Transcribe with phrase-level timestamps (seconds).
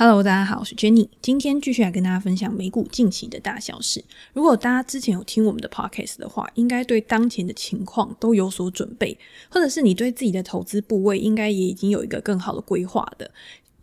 [0.00, 4.04] Hello，大家好，我是 Jenny，今天继续来跟大家分享美股近期的大小事。
[4.32, 9.18] 如果大家之前有听我们的 Podcast 的话，应该对当前的情况都有所准备，
[9.50, 13.28] 或者是你对自己的投资部位应该也已经有一个更好的规划的。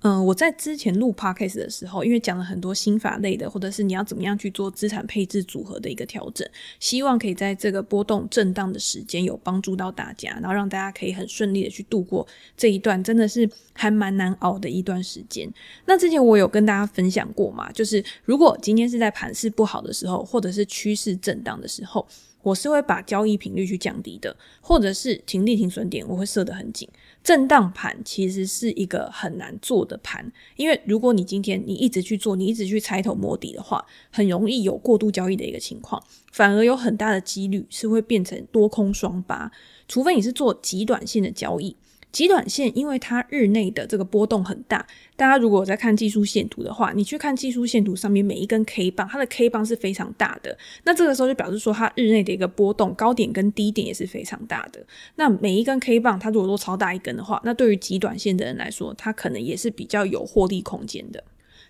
[0.05, 6.47] 嗯，我在之前录 podcast 的时候，因为讲了很多心法类的，或者是你要怎么样去做资产配置组合的一个调整，
[6.79, 15.51] 希望可以在这个波动震荡的时间有帮助到大家，然后让大家可以很顺利的去度过这一段真的是还蛮难熬的一段时间。
[15.87, 22.07] 那之前我有跟大家分享过嘛，就是如果今天是在盘势不好的时候，或者是趋势震荡的时候，
[22.43, 26.87] 我是会把交易频率去降低的，或者是停利停损点我会设得很紧。
[27.25, 35.99] 震荡盘其实是一个很难做的盘，因为如果你今天你一直去做，你一直去猜头摸底的话，很容易有过度交易的一个情况，
[36.31, 39.51] 反而有很大的几率是会变成多空双八，
[39.87, 41.75] 除非你是做极短线的交易。
[42.15, 44.87] 极短线，因为它日内的这个波动很大。
[45.17, 50.57] 大家如果在看技术线图的话，你去看技术线图上面每一根 K 棒，它的 K 棒是非常大的。
[50.85, 54.81] 那这个时候就表示说，它日内的一个波动高点跟低点也是非常大的。
[55.15, 61.21] 那每一根 K 棒，它如果都超大一根的话，那对于极短线的人来说，它可能也是比较有获利空间的。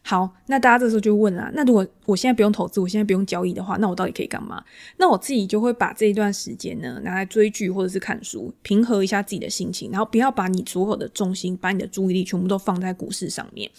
[0.08, 4.64] 好，那大家这时候就问啊，那如果我现在不用投资，我现在不用交易的话，那我到底可以干嘛？
[4.98, 13.72] 那我自己就会把这一段时间呢拿来追剧或者是看书，平和一下自己的心情，然后不要把你所有的重心，把你的注意力全部都放在股市上面。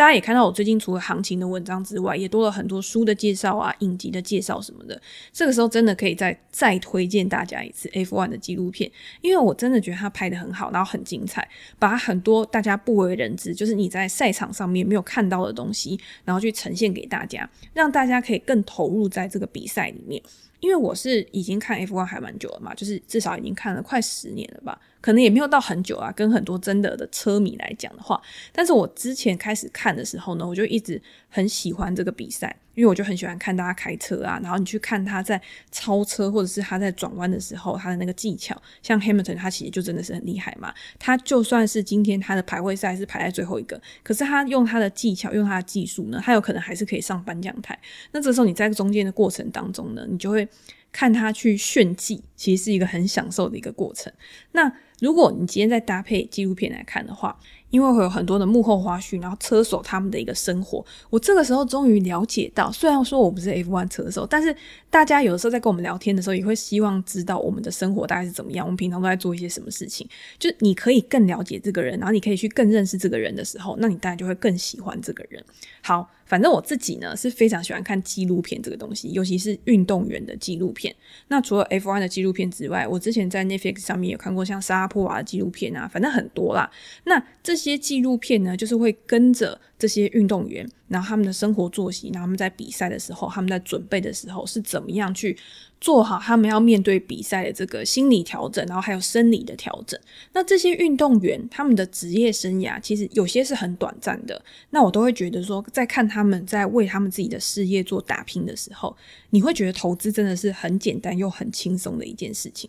[0.00, 4.98] 大家也看到我最近除了行情的文章之外，也多了很多书的介绍啊、影集的介绍什么的。
[5.30, 11.46] 这个时候真的可以再再推荐大家一次 F1 的纪录片，因为我真的觉得它拍得很好，然后很精彩，
[11.78, 20.22] 把很多大家不为人知，就是你在赛场上面没有看到的东西，然后去呈现给大家，让大家可以更投入在这个比赛里面。
[20.60, 24.80] 因为我是已经看 F1 还蛮久了嘛，就是至少已经看了快十年了吧。
[25.00, 28.20] 可能也没有到很久啊，跟很多真的的车迷来讲的话，
[28.52, 35.38] 但是我之前开始看的时候呢，我就一直很喜欢这个比赛，因为我就很喜欢看大家开车啊，然后你去看他在
[35.70, 47.78] 超车或者是他在转弯的时候，他的那个技巧，像 Hamilton 他其实就真的是很厉害嘛，他就算是今天他的排位赛是排在最后一个，可是他用他的技巧，用他的技术呢，他有可能还是可以上颁奖台。
[48.12, 50.48] 那这时候你在中间的过程当中呢，你就会
[50.90, 54.10] 看他去炫技，其实是一个很享受的一个过程。
[54.52, 57.38] 那如果你今天再搭配纪录片来看的话，
[57.70, 64.54] 因为会有很多的幕后花絮，然后车手他们的一个生活，我这个时候终于了解到，虽然说我不是 F1 车手，但是
[64.90, 70.06] 大家有时候在跟我们聊天的时候，也会希望知道我们的生活大概是怎么样，我们平常都在做一些什么事情，
[70.38, 75.42] 就你可以更了解这个人，然后你可以去更认识这个人的时候，那你当然就会更喜欢这个人。
[75.82, 80.94] 好，反正我自己呢是非常喜欢看纪录片这个东西，尤其是运动员的纪录片。
[81.28, 86.70] 那除了 F1 的纪录片之外，我之前在 Netflix 上面有看过像沙波娃的纪录片啊，反正很多啦。
[87.04, 95.36] 那这些纪录片呢，就是会跟着这些运动员，然后他们的生活作息，然后他们在比赛的时候，他们在准备的时候是怎么样去
[95.80, 99.98] 做好他们要面对比赛的这个心理调整，然后还有生理的调整。
[100.32, 108.96] 那这些运动员他们的职业生涯其实有些是很短暂的，那我都会觉得说，在看他们在为他们自己的事业做打拼的时候，
[109.30, 112.68] 你会觉得投资真的是很简单又很轻松的一件事情。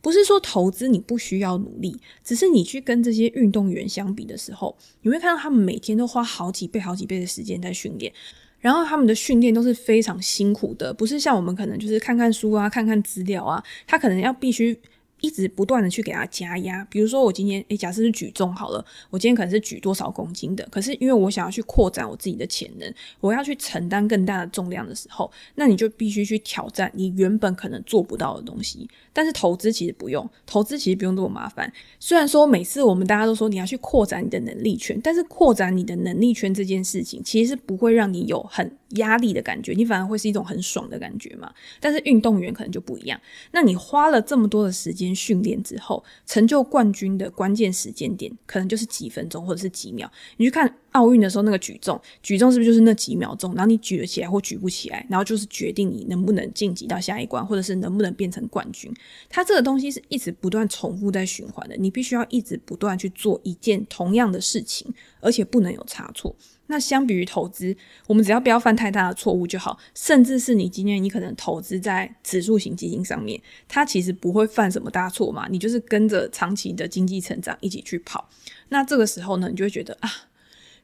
[0.00, 8.12] 不是说投资你不需要努力，只是你去跟这些运动员相比的时候，你会看到他们每天都花好几倍、好几倍的时间在训练，
[8.60, 14.78] 然后他们的训练都是非常辛苦的，不是像我们可能就是看看书啊、看看资料啊，他可能要必须。
[15.20, 28.88] 一直不断的去给他加压，比如说我今天，诶，假设是举重好了，我今天可能是举多少公斤的，可是因为我想要去扩展我自己的潜能，我要去承担更大的重量的时候，那你就必须去挑战你原本可能做不到的东西。
[29.12, 31.72] 但是投资其实不用，投资其实不用这么麻烦。
[31.98, 41.52] 虽然说每次我们大家都说你要去扩展你的能力圈，但是扩展你的能力圈这件事情，其实是不会让你有很压力的感觉，你反而会是一种很爽的感觉嘛。
[41.80, 45.08] 但是运动员可能就不一样，那你花了这么多的时间。
[45.18, 50.08] 训练之后，成就冠军的关键时间点，可能就是几分钟或者是几秒。
[50.36, 53.52] 你去看奥运的时候，那个举重，举重是不是就是那几秒钟？
[53.54, 58.94] 然后你举得起来或举不起来，然后就是决定你能不能晋级到下一关，或者是能不能变成冠军。
[59.28, 66.36] 它这个东西是一直不断重复在循环的，你必须要一直不断去做一件同样的事情，而且不能有差错。
[66.68, 67.76] 那相比于投资，
[68.06, 69.78] 我们只要不要犯太大的错误就好。
[69.94, 75.48] 甚至是你今天你可能投资在指数型基金上面，它其实不会犯什么大错嘛。
[75.50, 78.28] 你就是跟着长期的经济成长一起去跑。
[78.68, 80.10] 那这个时候呢，你就会觉得啊，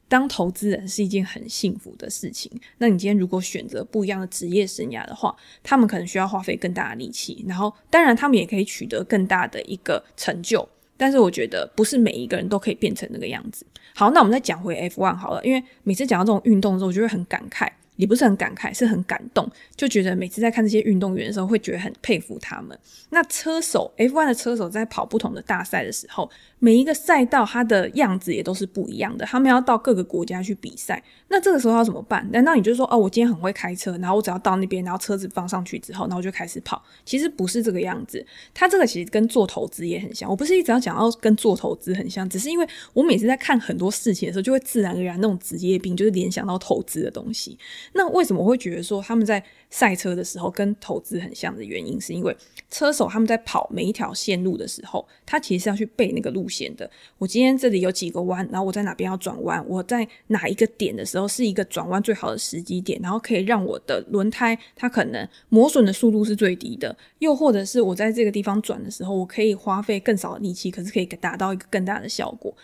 [0.07, 2.51] 当投资人是一件很幸福的事情。
[2.79, 10.67] 那你今天如果选择不一样的职业生涯的话，他们可能需要花费更大的力气，然后当然他们也可以取得更大的一个成就。
[10.97, 13.65] 但是我觉得不是每一个人都可以变成那个样子。
[13.95, 17.69] 好，那我们再讲回 F one 好了，因为每次讲到这种运动的时候，我就会很感慨。
[17.95, 22.77] 也不是很感慨，是很感动，就觉得每次在看这些运动员的时候，会觉得很佩服他们。
[23.09, 29.25] 那车手 F1 的车手在跑不同的大赛的时候，每一个赛道它的样子也都是不一样的。
[29.25, 32.27] 他们要到各个国家去比赛，那这个时候要怎么办？
[32.31, 36.83] 难道你就说哦，我今天很会开车，然后我只要到那边，然后车子放上去之后，然后我就开始跑？
[37.05, 38.25] 其实不是这个样子。
[38.53, 40.29] 它这个其实跟做投资也很像。
[40.29, 47.57] 我不是一直要讲到跟做投资很像，只是因为我每次在看很多事情的时候，就会自然而然那种职业病，就是联想到投资的东西。
[47.93, 52.35] 那为什么我会觉得说他们在赛车的时候跟投资很像的原因，是因为
[52.69, 56.89] 车手他们在跑每一条线路的时候，他其实是要去背那个路线的。
[57.17, 72.55] 我今天这里有几个弯，然后我在哪边要转弯，我在哪一个点的时候是一个转弯最好的时机点，然后可以让我的轮胎它可能磨损的速度是最低的，又或者是我在这个地方转的时候，我可以花费更少的力气，可是可以达到一个更大的效果。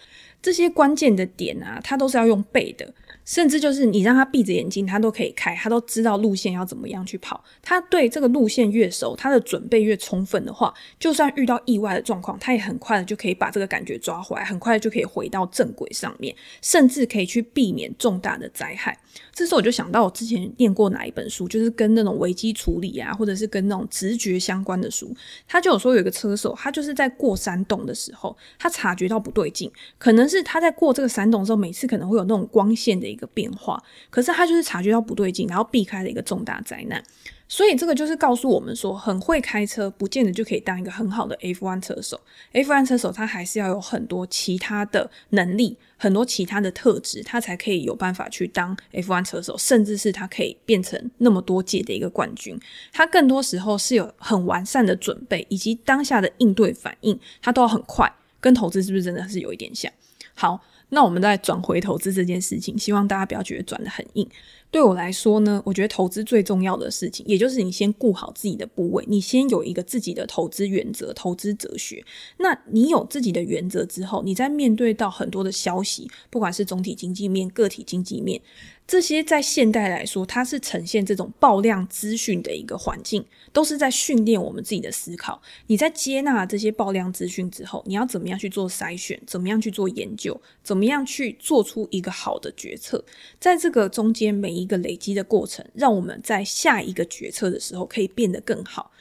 [0.41, 2.91] 这些关键的点啊，它都是要用背的。
[3.23, 7.43] 甚至就是你让他闭着眼睛，他都可以开，他都知道路线要怎么样去跑。
[7.61, 18.97] 他对这个路线越熟，他的准备越充分的话，就算遇到意外的状况，他也很快的就可以把这个感觉抓回来，很快就可以回到正轨上面，甚至可以去避免重大的灾害。
[19.33, 25.13] 这时候我就想到我之前念过哪一本书，就是跟那种危机处理啊，或者是跟那种直觉相关的书。
[25.47, 37.03] 他就有说有一个车手，他就是在过山洞的时候，他察觉到不对劲，可能是他在过这个山洞的时候，每次可能会有那种光线的一个变化，可是他就是察觉到不对劲，然后避开了一个重大灾难。
[37.47, 42.17] 所以这个就是告诉我们说，很会开车不见得就可以当一个很好的 F1 车手。
[42.53, 52.57] F1 车手他还是要有很多其他的能力，很多其他的特质，他才可以有办法去当 F1 车手，甚至是他可以变成那么多届的一个冠军。
[52.93, 58.09] 他更多时候是有很完善的准备，以及当下的应对反应，他都要很快。
[58.39, 59.91] 跟投资是不是真的是有一点像？
[60.33, 60.63] 好。
[60.93, 64.27] 那我们再转回投资这件事情，希望大家不要觉得转的很硬。
[64.69, 72.01] 对我来说呢，我觉得投资最重要的事情，也就是你先顾好自己的部位，你先有一个自己的投资原则、投资哲学。
[72.37, 78.41] 那你有自己的原则之后，你在面对到很多的消息，不管是总体经济面、个体经济面。
[78.91, 85.41] 这些在现代来说，它是呈现这种爆量资讯的一个环境，都是在训练我们自己的思考。
[85.67, 89.17] 你在接纳这些爆量资讯之后，你要怎么样去做筛选？
[89.25, 90.37] 怎么样去做研究？
[90.61, 93.01] 怎么样去做出一个好的决策？
[93.39, 98.91] 在这个中间每一个累积的过程，让我们在下一个决策的时候可以变得更好。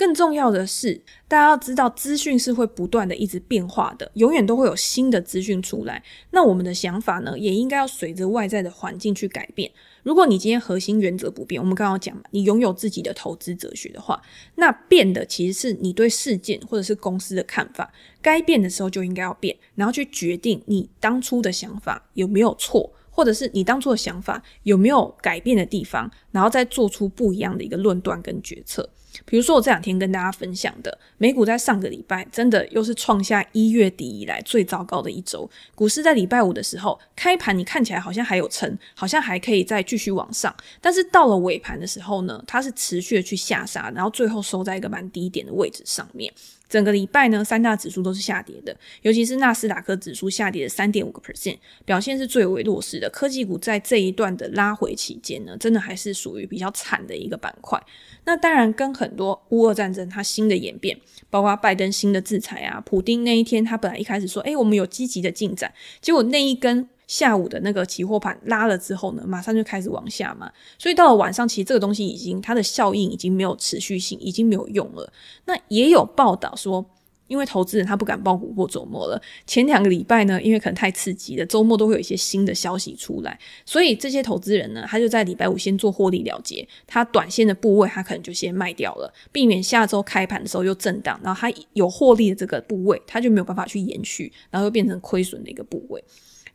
[0.00, 0.98] 更重要的是，
[1.28, 6.02] 大家要知道，资讯是会不断的一直变化的，永远都会有新的资讯出来。
[6.30, 9.70] 那我们的想法呢，也应该要随着外在的环境去改变。
[10.02, 14.18] 如果你今天核心原则不变，我们刚刚讲嘛，你拥有自己的投资哲学的话，
[14.54, 17.92] 那变的其实是你对事件或者是公司的看法。
[18.22, 22.90] 该变的时候就应该要变，然后去决定你当初的想法有没有错。
[23.12, 28.88] 或者是你当初的想法有没有改变的地方，然后再做出不一样的一个论断跟决策。
[29.24, 35.48] 比如说我这两天跟大家分享的，美股在上个礼拜真的又是创下一月底以来最糟糕的一周。
[35.74, 46.32] 股市在礼拜五的时候开盘，你看起来好像还有撑，好像还可以再继续往上，但是到了尾盘的时候呢，它是持续的去下杀，然后最后收在一个蛮低点的位置上面。
[46.70, 53.10] 整个礼拜呢，三大指数都是下跌的，尤其是纳斯达克指数下跌了三点五个 percent，表现是最为弱势的。
[53.10, 57.78] 科技股在这一段的拉回期间呢，真的还是属于比较惨的一个板块。
[58.24, 60.96] 那当然，跟很多乌俄战争它新的演变，
[61.28, 66.88] 包括拜登新的制裁啊，普丁那一天他本来一开始说，诶，我们有积极的进展，结果那一根。
[67.10, 70.48] 下午的那个期货盘拉了之后呢，马上就开始往下嘛，
[70.78, 75.12] 所以到了晚上，其实这个东西已经它的效应已经没有持续性，已经没有用了。
[75.44, 76.86] 那也有报道说，
[77.26, 83.36] 因为投资人他不敢抱股过周末了，前两个礼拜呢，因为可能太刺激了，周末都会有一些新的消息出来，
[83.66, 96.00] 所以这些投资人呢，他就在礼拜五先做获利了结，他短线的部位他可能就先卖掉了，避免下周开盘的时候又震荡，然后他有获利的这个部位，他就没有办法去延续，然后又变成亏损的一个部位。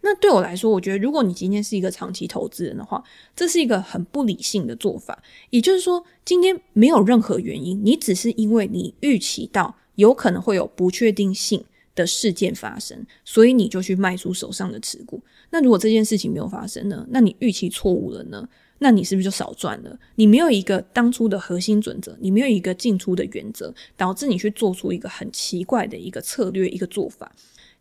[0.07, 3.03] 那对我来说，我觉得如果你今天是一个长期投资人的话，
[3.35, 5.17] 这是一个很不理性的做法。
[5.49, 15.19] 也就是说，今天没有任何原因，你只是因为你预期到有可能会有不确定性的事件发生，所以你就去卖出手上的持股。
[15.49, 17.03] 那如果这件事情没有发生呢？
[17.09, 18.47] 那你预期错误了呢？
[18.77, 19.99] 那你是不是就少赚了？
[20.15, 27.33] 你没有一个当初的核心准则，你没有一个进出的原则，导致你去做出一个很奇怪的一个策略、一个做法。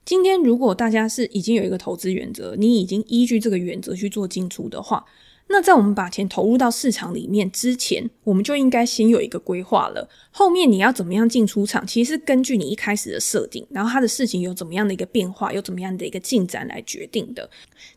[0.05, 5.05] 今天如果大家是已经有一个投资原则，你已经依据这个原则去做进出的话，
[5.49, 10.07] 那在我们把钱投入到市场里面之前，我们就应该先有一个规划了。
[10.31, 17.49] 后面你要怎么样进出场，其实是根据你一开始的设定，然后它的事情有怎么样的一个变化，有怎么样的一个进展来决定的。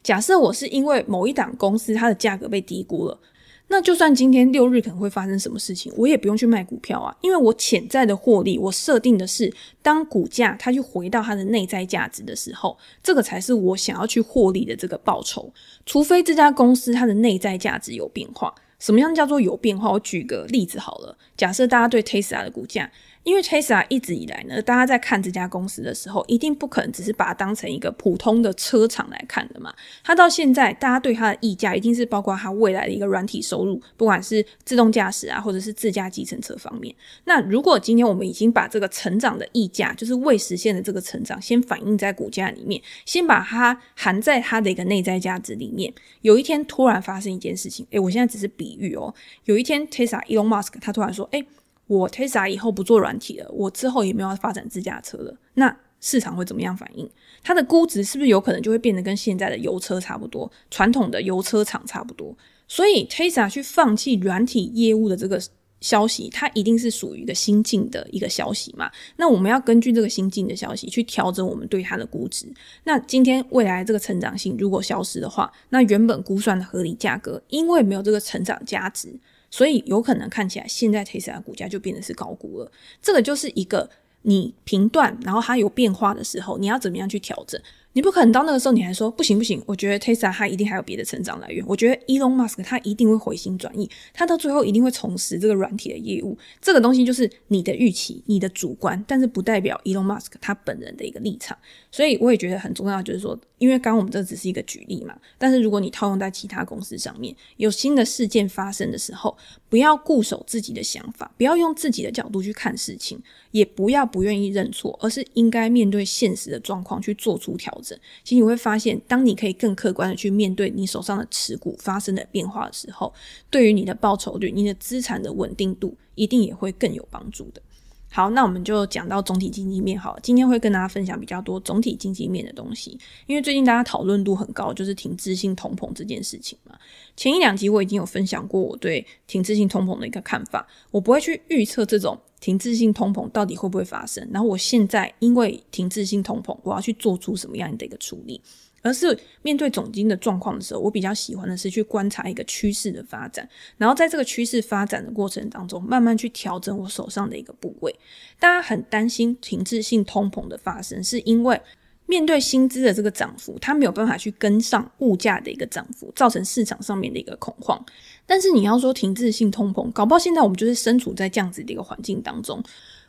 [0.01, 3.19] 假设我是因为某一档公司它的价格被低估了。
[3.69, 15.51] 那就算今天六日可能会发生什么事情，我也不用去卖股票啊，因为我潜在的获利，我设定的是当股价它去回到它的内在价值的时候，这个才是我想要去获利的这个报酬。
[15.85, 19.91] 除非这家公司它的内在价值有变化，什么样叫做有变化？
[19.91, 22.89] 我举个例子好了，假设大家对 Tesla 的股价。
[23.27, 29.75] 因为 Tesla 一直以来呢，大家在看这家公司的时候，一定不可能只是把它当成一个普通的车厂来看的嘛。
[30.01, 36.95] 它到现在，大家对它的溢价一定是包括它未来的一个软体收入，不管是自动驾驶啊，或者是自驾计程车方面。
[37.25, 45.93] 那如果今天我们已经把这个成长的溢价，就是未实现的这个成长，先反映在股价里面，先把它含在它的一个内在价值里面。
[46.21, 49.13] 有一天突然发生一件事情，诶，我现在只是比喻哦。
[49.43, 51.45] 有一天 Tesla Elon Musk 他突然说，诶。
[51.87, 57.09] 我 Tesla 以后不做软体了，我之后也没有要发展自驾车了，那市场会怎么样反应？
[57.41, 62.37] 它的估值是不是有可能就会变得跟现在的油车差不多，传统的油车厂差不多？
[62.67, 65.41] 所以 Tesla 去放弃软体业务的这个
[65.79, 68.91] 消息，它一定是属于一个新进的一个消息嘛？
[69.15, 72.45] 那我们要根据这个新进的消息去调整我们对它的估值。
[72.83, 79.17] 那今天未来这个成长性如果消失的话，那原本估算的合理价格，因为没有这个成长价值。
[79.49, 83.89] 所以有可能看起来现在 Tesla 股价就变得是高估了，这个就是一个
[84.23, 87.61] 你评断，然后它有变化的时候，你要怎么样去调整？
[87.97, 96.37] 你不可能到那个时候你还说不行不行，我觉得 Tesla 它一定还有别的成长来源，我觉得 Elon Musk 他一定会回心转意，他到最后一定会重拾这个软体的业务。
[96.61, 101.57] 这个东西就是你的预期，你的主观，但是不代表 Elon Musk 他本人的一个立场。
[101.91, 109.35] 所以我也觉得很重要，就是说，因为刚刚我们这只是一个举例嘛，但是如果你套用在其他公司上面，有新的事件发生的时候，
[109.69, 117.86] 不要固守自己的想法，不要用自己的角度去看事情，也不要不愿意认错，而是应该面对现实的状况去做出调整。
[118.23, 123.13] 其实你会发现，当你可以更客观的去面对你手上的持股发生的变化的时候，
[123.49, 127.61] 对于你的报酬率、你的资产的稳定度，一定也会更有帮助的。
[128.09, 130.17] 好，那我们就讲到总体经济面好。
[130.23, 136.73] 今天会跟大家分享比较多总体经济面的东西，因为最近大家讨论度很高，就是停滞性通膨这件事情嘛。
[137.17, 144.27] 前一两集我已经有分享过我对停滞性通膨的一个看法，我不会去预测这种停滞性通膨到底会不会发生。
[144.31, 148.41] 然后我现在因为停滞性通膨，我要去做出什么样的一个处理。
[148.83, 157.93] 而是面对总经的状况的时候，我比较喜欢的是去观察一个趋势的发展，然后在这个趋势发展的过程当中，慢慢去调整我手上的一个部位。
[158.39, 161.59] 大家很担心停滞性通膨的发生，是因为
[162.05, 167.83] 面对薪资的这个涨幅，它没有办法去跟上物价的一个涨幅，造成市场上面的一个恐慌。
[168.27, 172.61] 但是你要说停滞性通膨，搞不好现在我们就是身处在这样子的一个环境当中。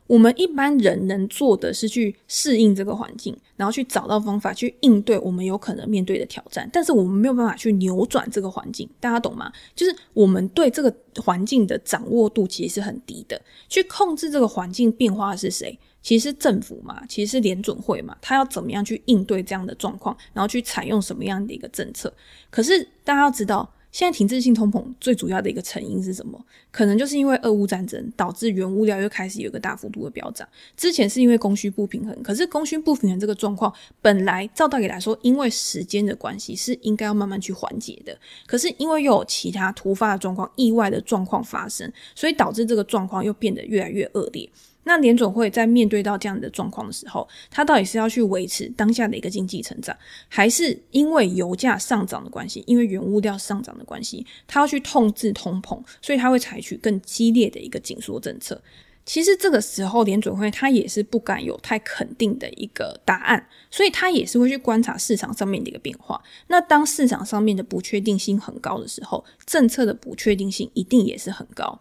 [0.06, 6.66] 我们一般人能做的是去适应这个环境，然后去找到方法去应对我们有可能面对的挑战。
[6.72, 9.52] 但是我们没有办法去扭转这个环境，大家懂吗？
[9.74, 13.38] 就是我们对这个环境的掌握度其实是很低的。
[13.68, 15.78] 去控制这个环境变化的是谁？
[16.00, 18.16] 其实政府嘛，其实是联准会嘛。
[18.22, 22.10] 他要怎么样去应对这样的状况，然后去采用什么样的一个政策？
[22.48, 23.70] 可是大家要知道。
[23.90, 26.38] 现在停滞性通膨最主要的一个成因是什么？
[26.70, 30.46] 可能就是因为俄乌战争导致原物料又开始有一个大幅度的飙涨。
[30.76, 38.16] 之前是因为供需不平衡，可是供需不平衡这个状况本来照道理来说，因为时间的关系是应该要慢慢去缓解的。
[38.46, 44.48] 可是因为又有其他突发的状况、意外的状况发生，所以导致这个状况又变得越来越恶劣。
[44.88, 49.94] 那联准会在面对到这样的状况的时候，它到底是要去维持当下的一个经济成长，
[50.28, 58.58] 还是因为油价上涨的关系，因为原物料上涨的关系，它要去控制通膨，所以它会采取更激烈的一个紧缩政策。
[59.04, 66.22] 其实这个时候联准会他也是不敢有太肯定的一个答案，所以他也是会去观察市场上面的一个变化。
[66.48, 71.80] 那当市场上面的不确定性很高的时候，政策的不确定性一定也是很高。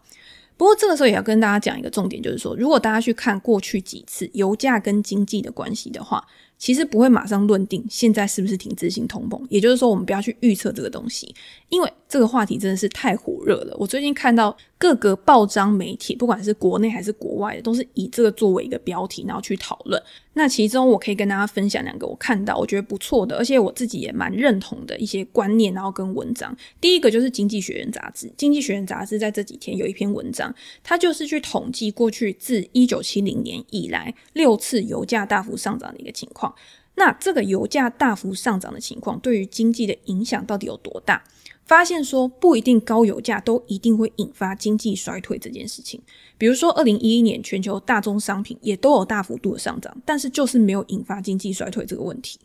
[0.58, 6.22] 不过这个时候也要跟大家讲一个重点，就是说，如果大家去看过去几次油价跟经济的关系的话，
[6.58, 9.40] 其实不会马上论定现在是不是停滞性通膨。
[9.48, 11.32] 也就是说，我们不要去预测这个东西，
[11.68, 13.76] 因为这个话题真的是太火热了。
[13.78, 20.00] 我最近看到各个报章媒体，不管是国内还是国外的，都是以这个作为一个标题，然后去讨论。
[20.34, 26.56] 那其中我可以跟大家分享两个我看到我觉得不错的，而且我自己也蛮认同的一些观念，然后跟文章。
[26.80, 30.54] 第一个就是《经济学人》杂志，《经济学人》杂志在这几天有一篇文章，
[30.84, 36.54] 它就是去统计过去自一九七零年以来六次油价大幅上涨的一个情况。
[36.94, 41.22] 那这个油价大幅上涨的情况对于经济的影响到底有多大？
[41.68, 46.00] 发现说不一定高油价都一定会引发经济衰退这件事情。
[46.38, 52.38] 比如说，二零一一年全球大宗商品也都有大幅度的上涨，但是就是没有引发经济衰退这个问题。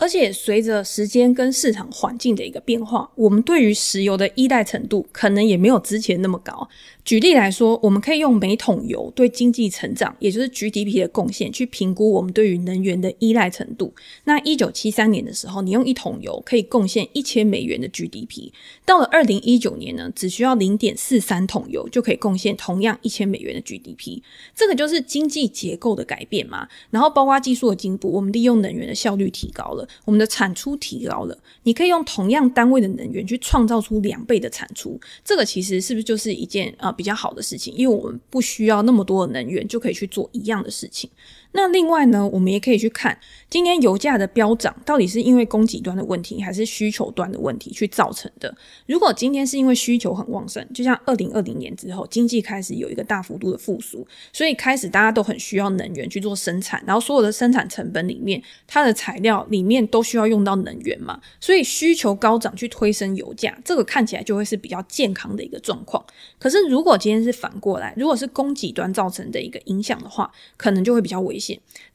[0.00, 6.68] 而且随着时间跟市场环境的一个变化，我们对于石油的依赖程度可能也没有之前那么高。
[7.08, 13.94] 举例来说，我们可以用每桶油对经济成长，也就是 GDP 的贡献，去评估我们对于能源的依赖程度。
[14.24, 18.50] 那一九七三年的时候，你用一桶油可以贡献一千美元的 GDP。
[18.84, 24.20] 到了二零一九年呢，只需要零点四三桶油就可以贡献同样一千美元的 GDP。
[24.54, 26.68] 这个就是经济结构的改变嘛。
[26.90, 31.38] 然后包括技术的进步，我们利用能源的效率提高了，我们的产出提高了。
[31.62, 35.00] 你可以用同样单位的能源去创造出两倍的产出。
[35.24, 36.88] 这个其实是不是就是一件啊？
[36.88, 41.08] 呃比较好的事情，因为我们不需要那么多的能源就可以去做一样的事情。
[41.52, 48.54] 那另外呢，我们也可以去看今天油价的飙涨到底是因为供给端的问题，还是需求端的问题去造成的。
[48.86, 66.04] 如果今天是因为需求很旺盛，就像二零二零年之后，经济开始有一个大幅度的复苏，所以开始大家都很需要能源去做生产，然后所有的生产成本里面，它的材料里面都需要用到能源嘛，所以需求高涨去推升油价，这个看起来就会是比较健康的一个状况。
[66.38, 71.37] 可是如果今天是反过来，如果是供给端造成的一个影响的话，可能就会比较危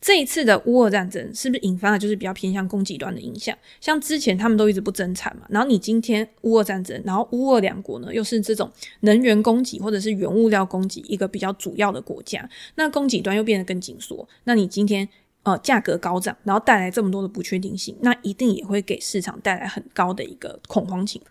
[0.01, 3.57] 这一次的乌俄战争是不是引发的就是比较偏向供给端的影响？
[3.79, 8.71] 像之前他们都一直不增产嘛，然后你今天乌俄战争，然后乌俄两国呢又是这种
[9.01, 15.07] 能源供给或者是原物料供给一个比较主要的国家，那供给端又变得更紧缩，那你今天。
[15.43, 21.21] 呃，价格高涨，然后带来这么多的不确定性，那一定也会给市场带来很高的一个恐慌情。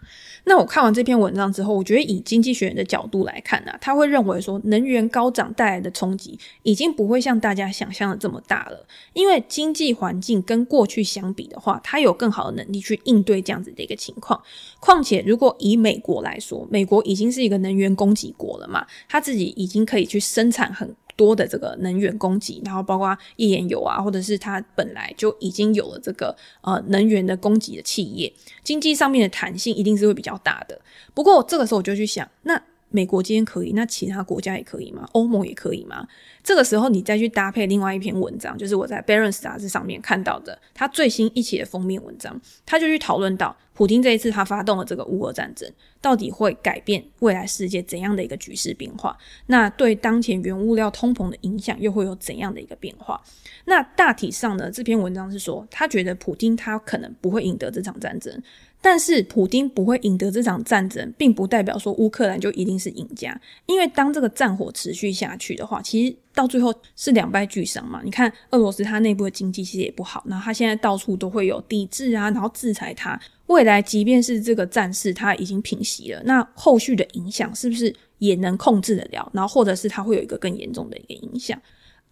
[0.44, 14.42] 那我看完这篇文章之后，我觉得以经济学人的角度来看呢、他会认为说，能源高涨带来的冲击已经不会像大家想象的这么大了，因为经济环境跟过去相比的话，它有更好的能力去应对这样子的一个情况。
[14.84, 20.92] 况且，如果以美国来说，美国已经是一个能源供给国了嘛，他自己已经可以去生产很。
[21.14, 28.32] 多的这个能源供给，然后包括页岩油啊，或者是它本来就已经有了这个呃能源的供给的企业，
[28.64, 30.80] 经济上面的弹性一定是会比较大的。
[31.12, 35.06] 不过这个时候我就去想，那美国今天可以，那其他国家也可以吗？
[35.12, 36.08] 欧盟也可以吗？
[36.42, 43.54] 这个时候你再去搭配另外一篇文章，就是我在《Barron's》杂志上面看到的，它最新一期的封面文章，他就去讨论到。
[43.82, 45.68] 普京这一次他发动了这个乌俄战争，
[46.00, 49.18] 到底会改变未来世界怎样的一个局势变化？
[49.46, 53.20] 那对当前原物料通膨的影响又会有怎样的一个变化？
[53.64, 58.40] 那大体上呢，这篇文章是说，他觉得普京他可能不会赢得这场战争。
[58.84, 63.40] 但是普丁不会赢得这场战争，并不代表说乌克兰就一定是赢家。
[63.66, 68.00] 因为当这个战火持续下去的话，其实到最后是两败俱伤嘛。
[68.04, 73.20] 你看俄罗斯它内部的经济其实也不好，然后它现在到处都会有抵制啊，然后制裁它。
[73.52, 79.30] 未来即便是这个战事它已经平息了，那后续的影响是不是也能控制得了？
[79.32, 81.60] 然后或者是它会有一个更严重的一个影响？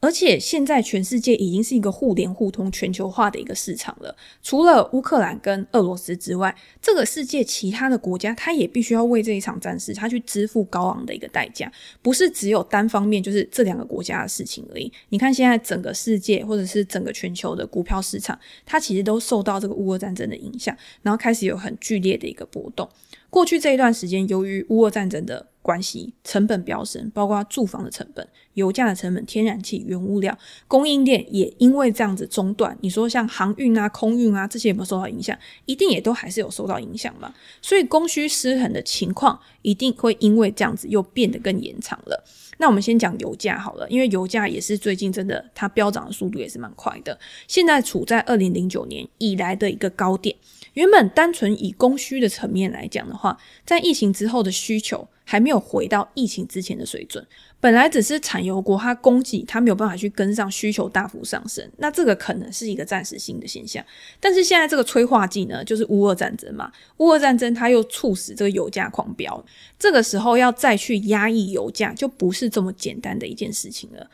[0.00, 4.16] 而且现在全世界已经是一个互联互通、全球化的一个市场了。
[4.42, 11.70] 除了乌克兰跟俄罗斯之外，这个世界其他的国家，它也必须要为这一场战事，它去支付高昂的一个代价。
[12.00, 14.90] 不是只有单方面，就是这两个国家的事情而已。
[15.10, 22.88] 你看，现在整个世界或者是整个全球的股票市场，它其实都受到这个乌俄战争的影响，然后开始有很剧烈的一个波动。
[23.30, 32.76] 过去这一段时间，由于乌俄战争的关系，成本飙升，包括住房的成本、油价的成本、天然气、原物料供应链也因为这样子中断。
[32.80, 35.38] 你说像航运啊、空运啊这些有没有受到影响？
[35.66, 37.32] 一定也都还是有受到影响嘛。
[37.62, 42.24] 所以供需失衡的情况一定会因为这样子又变得更延长了。
[42.58, 50.34] 那我们先讲油价好了，因为油价也是最近真的它飙涨的速度也是蛮快的，现在处在二零零九年以来的一个高点。
[50.74, 57.26] 原本单纯以供需的层面来讲的话，在疫情之后的需求还没有回到疫情之前的水准。
[57.62, 63.84] 本来只是产油国它供给它没有办法去跟上需求大幅上升，那这个可能是一个暂时性的现象。
[64.18, 69.44] 但是现在这个催化剂呢，就是乌俄战争嘛，乌俄战争它又促使这个油价狂飙，
[69.78, 74.08] 这个时候要再去压抑油价，就不是这么简单的一件事情了。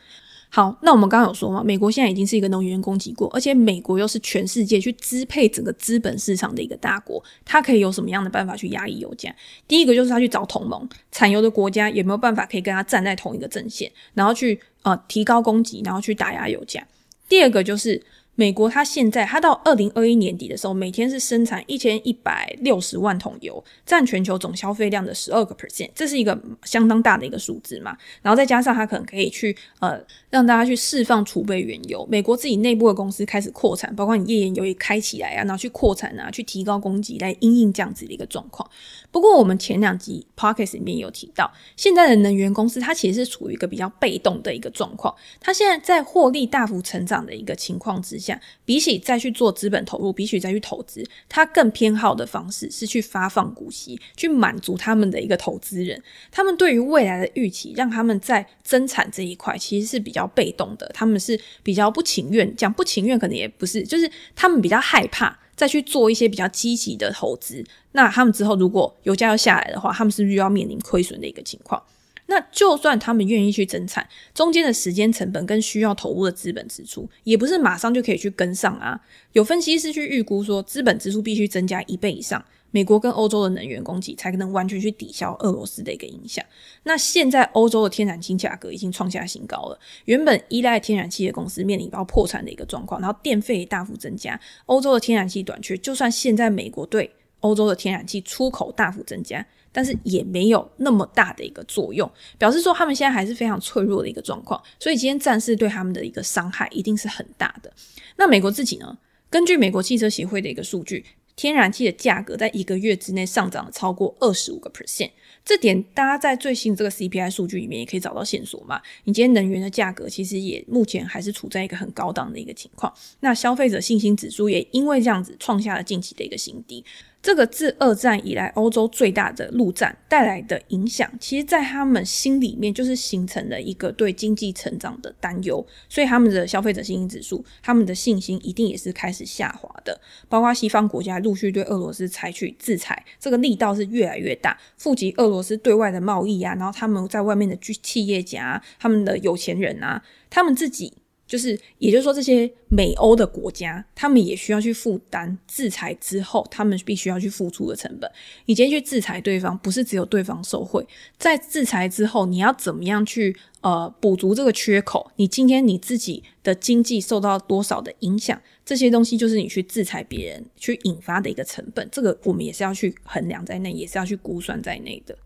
[0.49, 9.33] 好，那我们刚刚有说嘛，美国现在已经是一个能源供给国，而且美国又是全世界去支配整个资本市场的一个大国，它可以有什么样的办法去压抑油价？
[9.67, 16.85] 第一个就是他去找同盟，产油的国家有没有办法可以跟他站在同一个阵线，然后去呃提高供给，然后去打压油价。
[17.29, 18.01] 第二个就是
[18.37, 27.97] 美国它现在它到二零二一年底的时候，每天是生产一千一百六十万桶油，占全球总消费量的十二个 percent，这是一个相当大的一个数字嘛。
[28.21, 38.69] 然后再加上它可能可以去呃让大家去释放储备原油，美国自己内部的公司开始扩产，包括你页岩油也开起来啊，然后去扩产啊，去提高供给来因应这样子的一个状况。
[39.11, 48.26] 不过我们前两集 podcast 里面有提到，现在的能源公司它其实是处于一个比较被动的一个状况，它现在在获利大幅成长的一个情况之下。
[48.65, 56.01] 比起再去做资本投入，比起再去投资，他更偏好的方式是去发放股息，去满足他们的一个投资人。
[56.31, 60.89] 他们对于未来的预期，让他们在增产这一块其实是比较被动的。
[60.93, 67.63] 他们是比较不情愿，讲不情愿可能也不是，就是他们比较害怕再去做一些比较积极的投资。
[67.91, 71.81] 那他们之后如果油价要下来的话，他们是不是又要面临亏损的一个情况？
[72.27, 78.99] 那就算他们愿意去增产，中间的时间成本跟需要投入的资本支出，也不是马上就可以去跟上啊。
[79.31, 86.43] 有分析师去预估说，资本支出必须增加一倍以上，美国跟欧洲的能源供给才能完全去抵消俄罗斯的一个影响。
[86.83, 97.09] 那现在欧洲的天然气价格已经创下新高了，原本依赖天然气的公司面临到破产的一个状况，然后电费大幅增加，欧洲的天然气短缺，就算现在美国对
[97.39, 99.45] 欧洲的天然气出口大幅增加。
[99.71, 107.71] 但是也没有那么大的一个作用，表示说他们现在还是非常脆弱的一个状况，所以今天战事对他们的一个伤害一定是很大的。
[108.15, 108.97] 那美国自己呢？
[109.29, 115.11] 根据美国汽车协会的一个数据，天然气的价格在一个月之内上涨了超过二十五个 percent。
[115.43, 118.81] 这点大家在最新这个 CPI 数据里面也可以找到线索嘛。
[119.03, 126.83] 你今天能源的价格其实也目前还是处在一个很高档的一个情况，那消费者信心指数也因为这样子创下了近期的一个新低。
[127.21, 139.99] 这个自二战以来欧洲最大的陆战带来的影响，其实，在他们心里面就是形成了一个对经济成长的担忧，所以他们的消费者信心指数，他们的信心一定也是开始下滑的。
[140.29, 150.93] 包括西方国家陆续对俄罗斯采取制裁，这个力道是越来越大，富集俄罗斯对外的贸易啊，然后他们在外面的企业家，他们的有钱人啊，他们自己。
[151.27, 158.09] 就是，也就是说，这些美欧的国家，他们也需要去负担制裁之后，他们必须要去付出的成本。
[158.45, 160.87] 你今天去制裁对方，不是只有对方受惠，
[161.17, 165.11] 在制裁之后，你要怎么样去呃补足这个缺口？
[165.17, 168.41] 你今天你自己的经济受到多少的影响？
[168.65, 171.87] 这些东西就是你去制裁别人去引发的一个成本。
[171.91, 175.17] 这个我们也是要去衡量在内，也是要去估算在内的。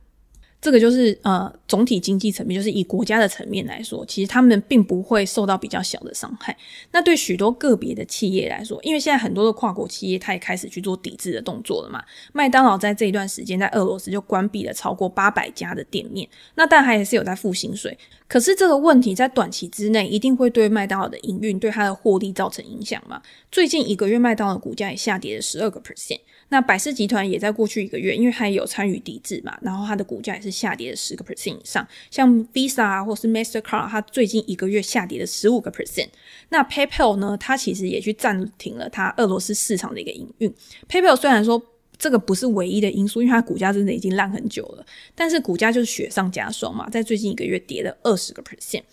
[0.62, 6.56] 这个就是呃，总体经济层面，就是以国家的层面来说，其实他们并不会受到比较小的伤害。
[6.92, 12.04] 那对许多个别的企业来说，因为现在很多的跨国企业，它也开始去做抵制的动作了嘛。
[12.32, 17.98] 麦当劳在这一段时间在俄罗斯就关闭了超过八百家的店面，那但还是有在付薪水。
[18.28, 23.22] 可是这个问题在短期之内一定会对麦当劳的营运、对它的获利造成影响嘛？
[23.52, 26.20] 最近一个月，麦当劳股价也下跌了十二个 percent。
[26.52, 31.88] 那百事集团也在过去一个月，因为它也有参与抵制嘛，然后它的股价也是下跌了十个 percent 以上。
[32.10, 36.10] 像 Visa 啊，或是 Mastercard，它最近一个月下跌了十五个 percent。
[36.50, 40.54] 那 PayPal 呢，它其实也去暂停了它俄罗斯市场的一个营运。
[40.90, 41.62] PayPal 虽然说
[41.98, 44.86] 这个不是唯一的因素，因为它股价真的已经烂很久了，
[45.16, 48.84] 但是股价就是雪上加霜嘛，在最近一个月跌了二十个 percent，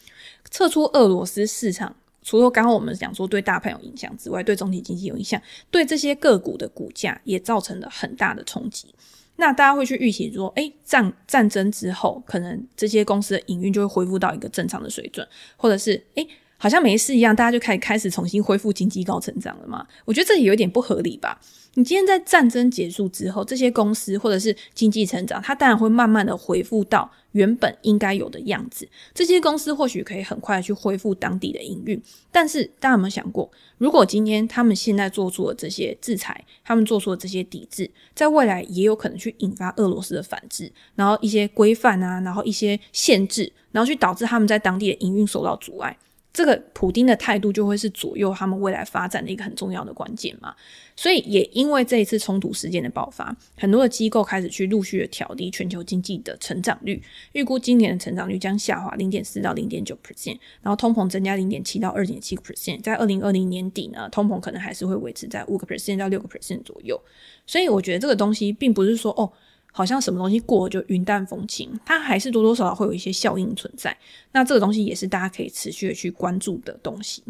[0.48, 1.96] 撤出俄罗斯市场。
[2.28, 8.94] 除了刚刚我们讲说对大盘有影响之外，对总体经济有影响，对这些个股的股价也造成了很大的冲击。
[9.36, 19.86] 那大家会去预期说，诶，战战争之后，可能这些公司的营运就会恢复到一个正常的水准，或者是诶，好像没事一样，大家就开始开始重新恢复经济高成长了嘛？
[20.04, 21.40] 我觉得这也有点不合理吧。
[21.76, 28.88] 你今天在战争结束之后，这些公司或者是经济成长，它当然会慢慢的恢复到原本应该有的样子。
[29.14, 33.48] 这些公司或许可以很快去恢复当地的营运，但是大家有没有想过，
[33.78, 45.96] 如果今天他们现在做出了这些制裁，他们做出了这些抵制，在未来也有可能去引发俄罗斯的反制，然后一些规范啊，然后一些限制，然后去导致他们在当地的营运受到阻碍。
[46.38, 50.54] 这个普丁的态度就会是左右他们未来发展的一个很重要的关键嘛，
[50.94, 67.00] 所以也因为这一次冲突事件的爆发，很多的机构开始去陆续的调低全球经济的成长率，预估今年的成长率将下滑零点四到零点九 percent，然后通膨增加零点七到二点七个 percent，在二零二零年底呢，通膨可能还是会维持在五个 percent 到六个 percent 左右，
[67.48, 69.32] 所以我觉得这个东西并不是说哦。
[69.78, 73.96] 好像什么东西过了就云淡风轻，它还是多多少少会有一些效应存在。
[74.32, 77.22] 那这个东西也是大家可以持续的去关注的东西。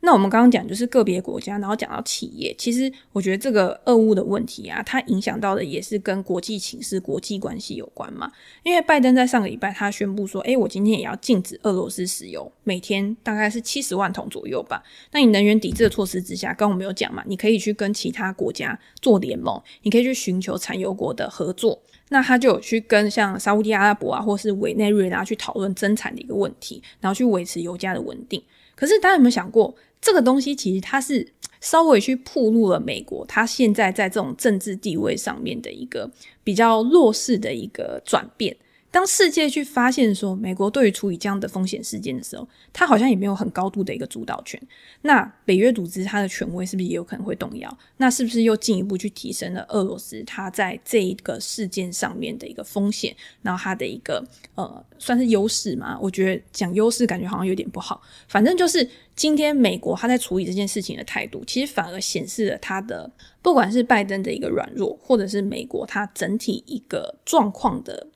[0.00, 8.32] 那我们刚刚讲就是个别国家，然后讲到企业，其实我觉得这个俄乌的问题啊，它影响到的也是跟国际情势、国际关系有关嘛。
[8.64, 14.82] 因为拜登在上个礼拜他宣布说，诶，我今天也要禁止俄罗斯石油，每天大概是七十万桶左右吧。
[15.12, 21.80] 那你能源抵制的措施之下，刚刚我们有讲嘛，你可以去跟其他国家做联盟，你可以去寻求产油国的合作。
[22.12, 28.40] 那他就有去跟像沙乌地阿拉伯啊，或是委内瑞拉去讨论增产的一个问题，然后去维持油价的稳定。
[28.76, 31.26] 可是大家有没有想过，这个东西其实它是
[31.60, 36.10] 稍微去铺露了美国，它现在在这种政治地位上面的一个
[36.44, 38.56] 比较弱势的一个转变。
[38.92, 44.60] 当世界去发现说美国对于处理这样的风险事件的时候，它好像也没有很高度的一个主导权。
[45.00, 47.78] 那北约组织它的权威是不是也有可能会动摇？
[47.96, 53.16] 那是不是又进一步去提升了俄罗斯它在这一个事件上面的一个风险？
[53.40, 54.22] 然后它的一个
[54.56, 55.98] 呃，算是优势嘛？
[55.98, 58.02] 我觉得讲优势感觉好像有点不好。
[58.28, 68.06] 反正就是今天美国它在处理这件事情的态度，其实反而显示了它的不管是拜登的一个软弱，或者是美国它整体一个状况的。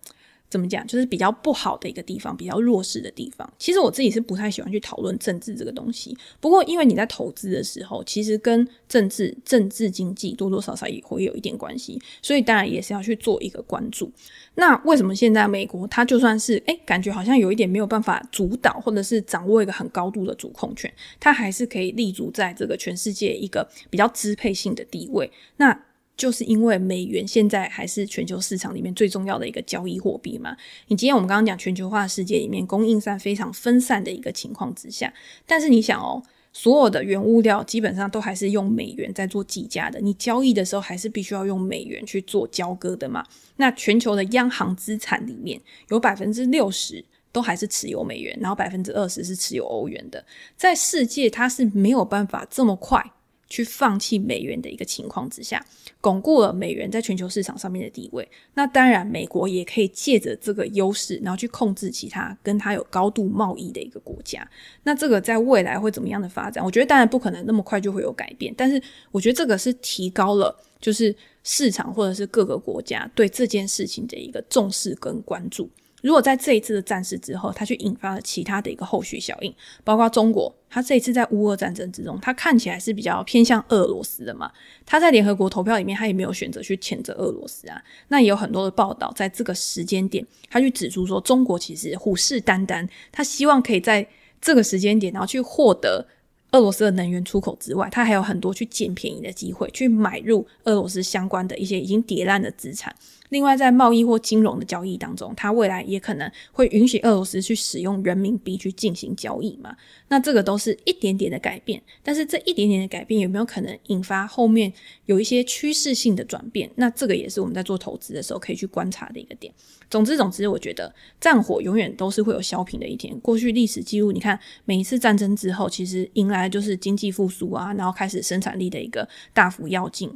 [0.56, 0.86] 怎么讲？
[0.86, 3.48] 就是比较不好的一个地方，比较弱势的地方。
[3.58, 6.16] 其实我自己是不太喜欢去讨论政治这个东西。
[6.40, 14.10] 不过，因为你在投资的时候，其实跟政治、政治经济多多少少也会有一点关系，所以当然也是要去做一个关注。
[14.54, 20.90] 那为什么现在美国它就算是诶，感觉好像有一点没有办法主导，或者是掌握一个很高度的主控权，
[21.20, 25.30] 它还是可以立足在这个全世界一个比较支配性的地位。
[25.58, 25.78] 那
[26.16, 30.56] 就是因为美元现在还是全球市场里面最重要的一个交易货币嘛。
[30.88, 35.12] 你今天我们刚刚讲全球化世界里面，供应商非常分散的一个情况之下，
[35.46, 43.22] 但是你想哦，所有的原物料基本上都还是用美元在做计价的，你交易的时候还是必须要用美元去做交割的嘛。
[43.56, 50.24] 那全球的央行资产里面有百分之六十都还是持有美元，然后百分之二十是持有欧元的，
[50.56, 53.12] 在世界它是没有办法这么快。
[53.48, 55.64] 去放弃美元的一个情况之下，
[56.00, 58.28] 巩固了美元在全球市场上面的地位。
[58.54, 64.48] 那当然，美国也可以借着这个优势，然后去控制其他跟它有高度贸易的一个国家。
[64.82, 66.64] 那这个在未来会怎么样的发展？
[66.64, 68.82] 我觉得当然不可能那么快就会有改变，但是
[69.12, 75.70] 我觉得这个是提高了，就是市场或者是各个国家对这件事情的一个重视跟关注。
[76.02, 84.52] 如果在这一次的战事之后，它去引发了其他的一个后续效应，包括中国，它这一次在乌俄战争之中，它看起来是比较偏向俄罗斯的嘛，
[84.84, 87.82] 它在联合国投票里面，它也没有选择去谴责俄罗斯啊。
[88.08, 94.06] 那也有很多的报道，在这个时间点，它去指出说，中国其实虎视眈眈，它希望可以在
[94.40, 96.06] 这个时间点，然后去获得。
[96.52, 102.94] 俄罗斯的能源出口之外，它还有很多去捡便宜的机会，去买入俄罗斯相关的一些已经跌烂的资产。
[103.30, 109.76] 另外，在贸易或金融的交易当中，它未来也可能会允许俄罗斯去使用人民币去进行交易嘛。
[110.08, 114.72] 那这个都是一点点的改变，但是这一点点的改变有没有可能引发后面
[115.06, 116.70] 有一些趋势性的转变？
[116.76, 119.52] 那这个也是我们在做投资的时候可以去观察的一个点。
[119.90, 123.18] 总之，总之，我觉得战火永远都是会有消平的一天。
[123.20, 130.12] 过去历史记录，你看每一次战争之后，其实迎来就是经济复苏啊，然后开始生产力的一个大幅跃进。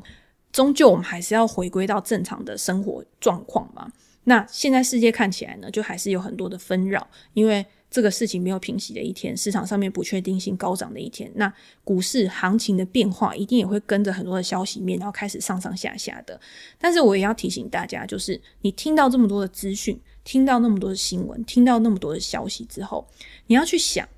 [0.52, 3.90] 终究我们还是要回归到正常的生活状况嘛。
[4.24, 7.64] 那现在世界看起来呢，就还是有很多的纷扰，因为。
[7.90, 16.40] 这个事情没有平息的一天，市场上面不确定性高涨的一天，那股市行情的变化一定也会跟着很多的消息面，然后开始上上下下的。
[16.78, 23.04] 但是我也要提醒大家，就是你听到这么多的资讯，听到那么多的新闻，听到那么多的消息之后，
[23.48, 24.08] 你要去想，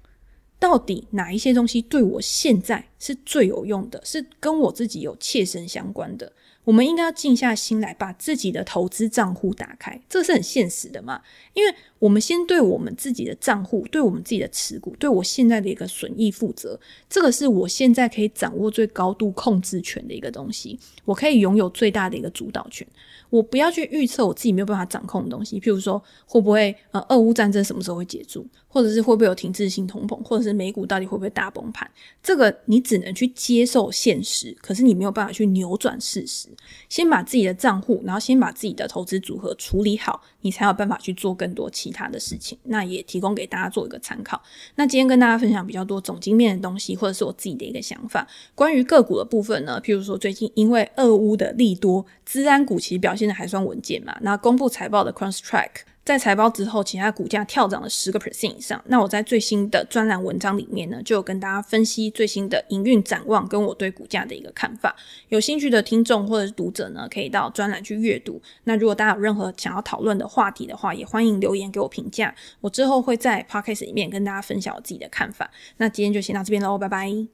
[0.62, 6.32] 到底哪一些东西对我现在是最有用的，是跟我自己有切身相关的。
[6.62, 11.20] 我们应该要静下心来，把自己的投资账户打开，这是很现实的嘛。
[11.54, 16.76] 因为我们先对我们自己的账户，对我们自己的持股，对我现在的一个损益负责，
[17.08, 22.84] 这个是我现在可以掌握最高度控制权的一个东西，我可以拥有最大的一个主导权。
[23.30, 31.88] 我不要去预测我自己没有办法掌控的东西，譬如说会不会呃，俄乌战争什么时候会结束，或者是会不会有停滞性通膨，或者是美股到底会不会大崩盘？
[32.20, 36.48] 这个你只能去接受现实，可是你没有办法去扭转事实。
[36.88, 42.56] 先把自己的账户，然后先把自己的投资组合处理好，你才有办法去做更多其他的事情。
[42.64, 44.40] 那也提供给大家做一个参考。
[44.74, 48.26] 那今天跟大家分享比较多总经面的东西，或者是我自己的一个想法。
[48.54, 54.16] 关于个股的部分呢，譬如说最近因为俄乌的利多，资安股其实表现的还算稳健嘛。
[54.20, 55.70] 那公布财报的 Crosstrack。
[56.04, 58.82] 在财报之后，其他股价跳涨了十个 percent 以上。
[58.86, 64.96] 那我在最新的专栏文章里面呢，就有跟大家分析最新的营运展望，跟我对股价的一个看法。
[65.28, 68.42] 有兴趣的听众或者是读者呢，可以到专栏去阅读。
[68.64, 72.34] 那如果大家有任何想要讨论的话题的话，也欢迎留言给我评价。
[72.60, 75.48] 我之后会在 podcast 里面跟大家分享我自己的看法。
[75.76, 77.32] 那今天就先到这边喽，拜拜。